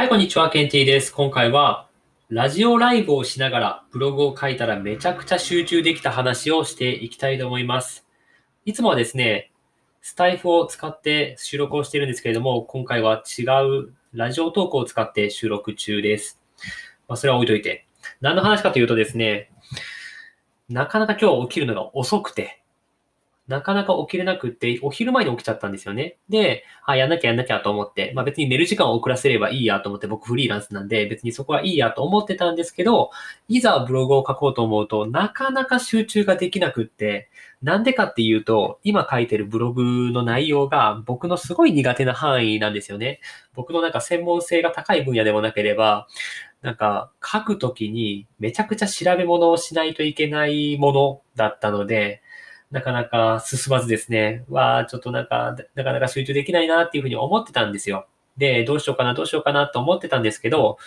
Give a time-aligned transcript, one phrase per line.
[0.00, 1.12] はい、こんにちは、ケンティです。
[1.12, 1.86] 今回は、
[2.30, 8.06] ラジオライブをしながらブログを書いたらめちゃくちゃ集中できた話をしていきたいと思います。
[8.64, 9.52] いつもはですね、
[10.00, 16.40] スタイフを使って収録をしているんですけれども、今回は違うラジオトークを使って収録中です。
[17.06, 17.84] まあ、それは置いといて。
[18.22, 19.50] 何の話かというとですね、
[20.70, 22.62] なかなか今日起きるのが遅くて、
[23.50, 26.18] なかなか起きれなくって、お昼前に起きちゃったんですよね。
[26.28, 33.10] で、あ、やんなきゃやんなきゃと思って、まあ別に寝る時間を遅らせればいいやと思って、僕フリーランスなんで、別にそこはいいやと思ってたんですけど、
[33.48, 37.28] いざブログを書こうと思うと、なかなか集中ができなくって、
[37.60, 39.82] なんでかっていうと、今書いてるブログ
[40.12, 43.20] の内容が僕のすごい苦手な範囲なんですよね。
[43.54, 46.06] 僕のなんか専門性が高い分野でもなければ、
[46.62, 52.22] なんか書くときにめちゃくちゃ調べ物をしないといけないものだったので、
[52.70, 58.06] なかなか進まずですね、わあ、ちょっとなんか、なかなか集中できないなっていうふうに思ってたんですよ。
[58.36, 60.78] で、どうしようかな、どうしようかなと思ってたんですけど、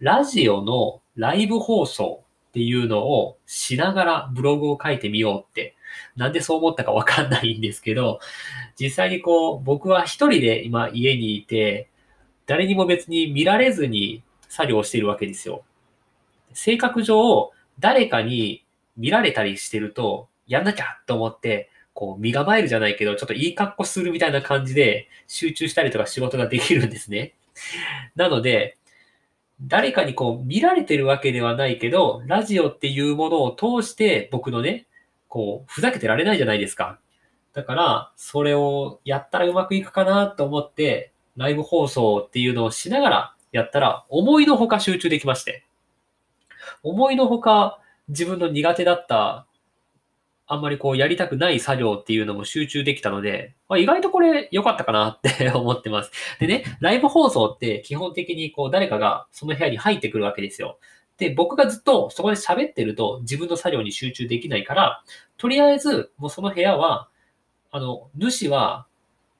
[0.00, 5.76] ラジオのライブ放送っていうのをしながらブログを書いてみようって、
[6.16, 8.18] なんでそう思ったかわかんないんですけど、
[8.78, 11.88] 実際にこう、僕は一人で今家にいて、
[12.46, 15.62] 誰にも別に見られずに作業しているわけですよ。
[16.52, 18.64] 性格上、誰かに
[18.96, 27.34] 見られたりしてると、やんなきゃと思って、こう、身構えるじゃないけど、ちょっといい格好するみたいな感じで集中したりとか仕事ができるんですね。
[28.16, 28.76] なので、
[29.62, 34.86] 誰かにこう見られてるわけではないけど、ラジオっていうものを通して僕のね、
[35.28, 36.98] こう、ふざけてられないじゃないですか。
[37.52, 45.64] だから、それをやったらうまくいくかなと思って、ライブ放送っていうのをしながらやったら、思いのほか集中できまして。
[46.82, 49.46] 思いのほか自分の苦手だった
[50.52, 56.10] あんまりこうやりたくない作業っていうのも集中できたので、まあ、意外とこれ良かったかなって 思ってます。
[56.40, 60.80] でね、ライブ放送って基本的にこう誰かがその部屋に入ってくるわけですよ。
[61.18, 65.04] で、僕がずっとそこで喋ってると自分の作業に集中できないから、
[65.36, 67.08] とりあえずもうその部屋は、
[67.70, 68.88] あの、主は、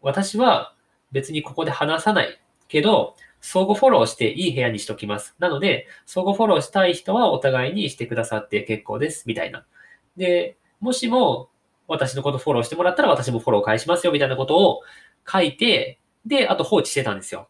[0.03, 0.77] 私は
[1.11, 5.35] 別にここで話さないけど、相互フォローしていい部屋にしときます。
[5.41, 9.67] なので、相互フォローしたい人はお互いにしてくださって結構です、みたいな。
[10.17, 11.51] で、もしも
[11.87, 14.81] 私のことフォローしてもらったら私もフォロー返しますよみたいなことを
[15.31, 17.49] 書いて、で、あと放置してたんですよ。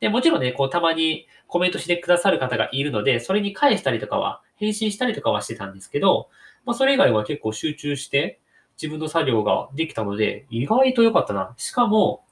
[0.00, 6.28] で、もちろんね、こうたまにコメントしてくださる方がいるので、それに返したりとかは、返信したりとかはしてたんですけど、
[6.64, 8.40] まあそれ以外は結構集中して
[8.80, 11.54] 自分の作業ができたので、意外と良かったな。
[11.56, 12.24] しかも、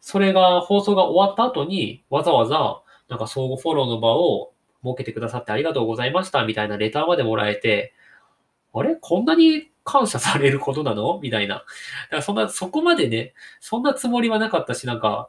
[0.00, 4.52] それが放送が終わった後に、わざわざ、なんか相互フォローの場を
[4.82, 7.92] 設けてくださってありがとうございましたみたいなレターまでもらえて、
[8.72, 8.96] あれ？
[8.96, 11.20] こんなに感謝されることなの？
[11.22, 11.56] みたいな。
[11.56, 11.66] だか
[12.16, 15.28] らそんな、そこまでね、そんなつもりはなかったし、なんか、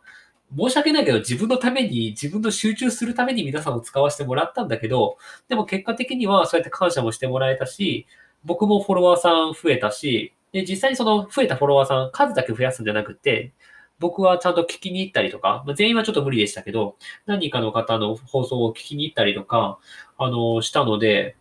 [0.58, 5.18] 申し訳ないけど、自分のために、自分の集中するために皆さんを使わせてもらったんだけど、
[5.50, 8.08] でも結果的にはそうやって感謝もしてもらえたし、
[8.44, 13.54] 僕もフォロワーさん増えたし、で、実際にその増えたフォロワーさん、数だけ増やすんじゃなくて、
[14.00, 16.96] 僕はちゃんと聞きに行ったりとか、まあ、全員はちょっと無理でしたけど、
[17.26, 19.80] 何かの方の放送を聞きに行ったりとか、
[20.18, 21.36] あの、したので、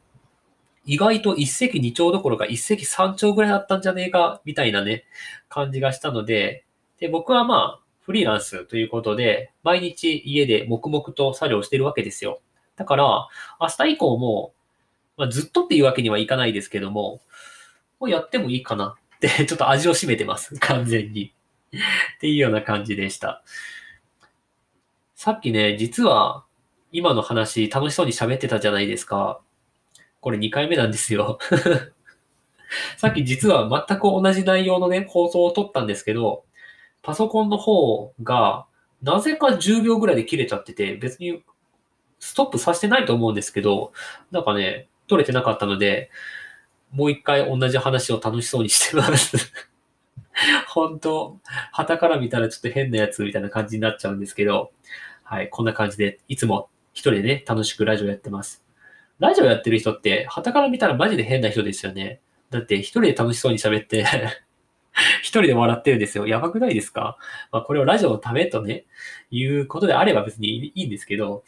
[0.87, 5.05] 意外と一石二鳥どころか一石三鳥ぐらいだったんじゃねえか、みたいなね、
[5.49, 6.65] 感じがしたので、
[6.99, 12.41] で、僕はまあ、フリーランスということで、毎日家で黙々と作業してるわけですよ。
[12.77, 13.29] だから、
[13.61, 14.53] 明日以降も、
[15.17, 17.23] まあ、ずっとっていうわけにはいかないですけども、
[17.99, 20.55] もうやってもいいかなって、 ちょっと味を占めてます。
[20.57, 21.33] 完全に。
[22.17, 23.43] っていうような感じでした。
[25.15, 26.45] さっきね、実は、
[26.93, 29.41] 今の話楽しそうに喋ってたじゃないですか。
[30.25, 31.39] これ2回目なんですよ
[32.97, 36.45] さっき実は全く同じ内容のね、放送を撮ったんですけど、
[37.03, 38.65] パソコンの方が、
[39.03, 41.43] なぜか10秒ぐらいで切れちゃってて、別に
[42.21, 43.93] ストップさせてないと思うんですけど、
[44.31, 46.11] なんかね、撮れてなかったので、
[46.91, 49.53] もう一回同じ話を楽しそうにしてます
[50.69, 51.39] 本当、
[51.71, 54.73] 旗から見たらちょっと変なやつみたいな感じになっちゃうんですけど、
[55.23, 58.65] はい、こんな感じで、いつも一人でね、楽しくラジオやってます。
[59.19, 62.21] ラジオやってる人って、旗から見たらマジで変な人ですよね。
[62.51, 64.05] だって一人で楽しそうに喋って
[65.23, 66.27] 一人で笑ってるんですよ。
[66.27, 67.17] やばくないですか？
[67.51, 68.85] まあこれをラジオのためとね、
[69.31, 71.45] いうことであれば別にいいんですけど、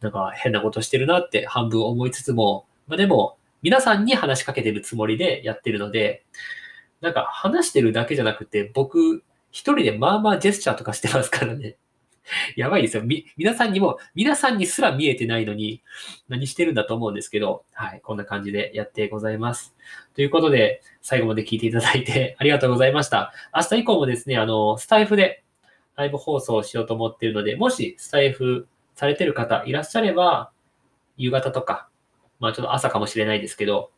[0.00, 6.24] なんか変なことしてるなって半分思いつつも、まあでも、皆さんに話しかけてるつもりでやってるので、
[7.00, 11.76] なんか話してるだけじゃなくて、僕一人でまあまあジェスチャーとかしてますからね。
[12.56, 13.02] やばいですよ。
[13.02, 15.82] み、皆さんにも、皆さんにすら見えてないのに、
[16.28, 19.74] 何してるんだと思うんですけど、はい、こんな感じでやってございます。
[20.14, 23.32] ということで、最後まで聞いていただいて ありがとうございました。
[23.54, 25.42] 明日以降もですね、あの、スタイフで
[25.96, 30.50] ライブ放送をしようと思っているので、もしスタイフされてる方いらっしゃれば、
[31.16, 31.88] 夕方とか、
[32.40, 33.90] まあちょっと朝かもしれないですけど、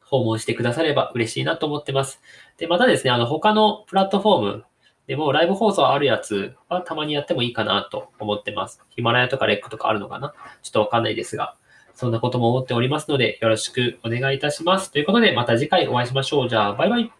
[0.00, 2.20] 訪問してくだされば嬉しいなと思ってます。
[2.56, 4.64] で、またですね、あの、他のプラットフォーム
[5.06, 8.80] でもライブ放送あるやつはたまにやってもいいかなと思ってます。
[8.90, 10.34] ヒマラヤとかレックとかあるのかな？
[10.62, 11.56] ちょっとわかんないですが、
[11.94, 14.90] そんなことも思っておりますので、よろしくお願いいたします。
[14.90, 16.48] ということで、また次回お会いしましょう。
[16.48, 17.12] じゃあ、バイバイ。